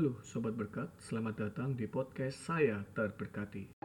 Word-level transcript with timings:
Halo 0.00 0.16
Sobat 0.24 0.56
Berkat, 0.56 0.88
selamat 0.96 1.34
datang 1.36 1.76
di 1.76 1.84
podcast 1.84 2.32
saya 2.48 2.88
terberkati. 2.96 3.76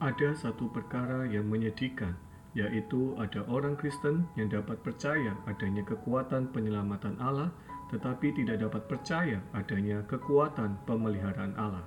Ada 0.00 0.32
satu 0.32 0.72
perkara 0.72 1.28
yang 1.28 1.44
menyedihkan, 1.44 2.16
yaitu 2.56 3.12
ada 3.20 3.44
orang 3.52 3.76
Kristen 3.76 4.24
yang 4.32 4.48
dapat 4.48 4.80
percaya 4.80 5.36
adanya 5.44 5.84
kekuatan 5.84 6.48
penyelamatan 6.56 7.20
Allah, 7.20 7.52
tetapi 7.92 8.32
tidak 8.40 8.64
dapat 8.64 8.80
percaya 8.88 9.44
adanya 9.52 10.00
kekuatan 10.08 10.80
pemeliharaan 10.88 11.52
Allah. 11.60 11.84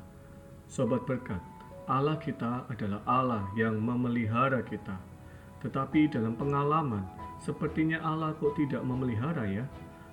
Sobat 0.70 1.10
Berkat, 1.10 1.42
Allah 1.90 2.22
kita 2.22 2.70
adalah 2.70 3.02
Allah 3.10 3.50
yang 3.58 3.82
memelihara 3.82 4.62
kita. 4.62 4.94
Tetapi 5.66 6.06
dalam 6.14 6.38
pengalaman, 6.38 7.02
sepertinya 7.42 7.98
Allah 8.06 8.38
kok 8.38 8.54
tidak 8.62 8.86
memelihara 8.86 9.50
ya? 9.50 9.66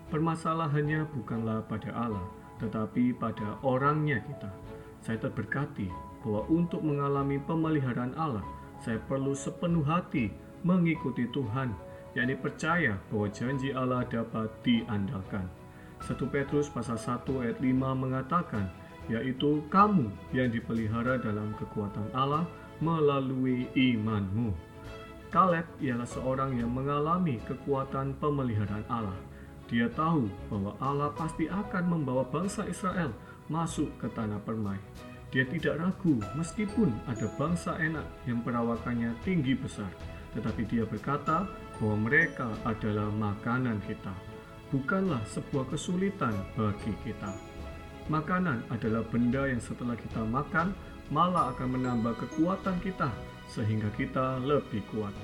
Permasalahannya 0.07 1.03
bukanlah 1.19 1.67
pada 1.67 1.91
Allah, 1.91 2.23
tetapi 2.63 3.11
pada 3.19 3.59
orangnya 3.67 4.23
kita. 4.23 4.47
Saya 5.03 5.19
terberkati 5.19 5.91
bahwa 6.23 6.47
untuk 6.47 6.87
mengalami 6.87 7.43
pemeliharaan 7.43 8.15
Allah, 8.15 8.47
saya 8.79 9.03
perlu 9.03 9.35
sepenuh 9.35 9.83
hati 9.83 10.31
mengikuti 10.63 11.27
Tuhan, 11.35 11.75
yakni 12.15 12.39
percaya 12.39 12.95
bahwa 13.11 13.27
janji 13.35 13.75
Allah 13.75 14.07
dapat 14.07 14.47
diandalkan. 14.63 15.51
1 16.07 16.15
Petrus 16.31 16.71
pasal 16.71 17.03
1 17.03 17.43
ayat 17.43 17.59
5 17.59 17.75
mengatakan, 17.75 18.71
yaitu 19.11 19.59
kamu 19.75 20.07
yang 20.31 20.55
dipelihara 20.55 21.19
dalam 21.19 21.51
kekuatan 21.59 22.07
Allah 22.15 22.47
melalui 22.79 23.67
imanmu. 23.75 24.55
Kaleb 25.35 25.67
ialah 25.83 26.07
seorang 26.07 26.55
yang 26.55 26.71
mengalami 26.71 27.43
kekuatan 27.43 28.15
pemeliharaan 28.23 28.87
Allah 28.87 29.19
dia 29.67 29.91
tahu 29.91 30.31
bahwa 30.47 30.73
Allah 30.79 31.11
pasti 31.15 31.51
akan 31.51 31.85
membawa 31.91 32.23
bangsa 32.23 32.63
Israel 32.71 33.11
masuk 33.51 33.91
ke 33.99 34.07
tanah 34.15 34.39
permai. 34.47 34.79
Dia 35.35 35.43
tidak 35.43 35.83
ragu 35.83 36.23
meskipun 36.39 36.95
ada 37.11 37.27
bangsa 37.35 37.75
enak 37.83 38.07
yang 38.31 38.47
perawakannya 38.47 39.11
tinggi 39.27 39.59
besar. 39.59 39.91
Tetapi 40.39 40.63
dia 40.71 40.87
berkata 40.87 41.51
bahwa 41.83 42.07
mereka 42.07 42.47
adalah 42.63 43.11
makanan 43.11 43.83
kita. 43.91 44.15
Bukanlah 44.71 45.23
sebuah 45.31 45.67
kesulitan 45.71 46.35
bagi 46.55 46.95
kita. 47.03 47.35
Makanan 48.07 48.63
adalah 48.71 49.03
benda 49.03 49.51
yang 49.51 49.59
setelah 49.59 49.99
kita 49.99 50.23
makan 50.23 50.71
malah 51.11 51.51
akan 51.55 51.75
menambah 51.75 52.15
kekuatan 52.23 52.79
kita 52.83 53.11
sehingga 53.51 53.91
kita 53.99 54.39
lebih 54.47 54.83
kuat. 54.95 55.15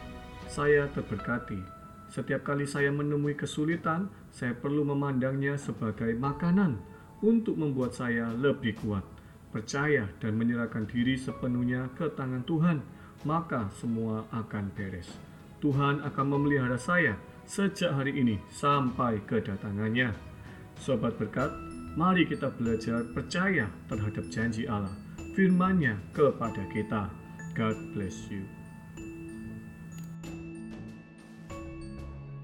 Saya 0.51 0.91
terberkati 0.91 1.82
setiap 2.13 2.45
kali 2.45 2.69
saya 2.69 2.93
menemui 2.93 3.33
kesulitan, 3.33 4.13
saya 4.29 4.53
perlu 4.53 4.85
memandangnya 4.85 5.57
sebagai 5.57 6.13
makanan 6.13 6.77
untuk 7.25 7.57
membuat 7.57 7.97
saya 7.97 8.29
lebih 8.37 8.77
kuat. 8.85 9.01
Percaya 9.49 10.13
dan 10.21 10.37
menyerahkan 10.37 10.85
diri 10.85 11.17
sepenuhnya 11.17 11.89
ke 11.97 12.13
tangan 12.13 12.45
Tuhan, 12.45 12.85
maka 13.25 13.73
semua 13.73 14.29
akan 14.29 14.69
beres. 14.77 15.09
Tuhan 15.65 16.05
akan 16.05 16.27
memelihara 16.37 16.77
saya 16.77 17.17
sejak 17.49 17.97
hari 17.97 18.13
ini 18.21 18.37
sampai 18.53 19.25
kedatangannya. 19.25 20.13
Sobat 20.77 21.17
berkat, 21.17 21.49
mari 21.97 22.29
kita 22.29 22.53
belajar 22.53 23.09
percaya 23.17 23.73
terhadap 23.89 24.29
janji 24.29 24.69
Allah, 24.69 24.93
firman-Nya 25.33 25.97
kepada 26.13 26.61
kita. 26.77 27.09
God 27.57 27.77
bless 27.97 28.29
you. 28.29 28.62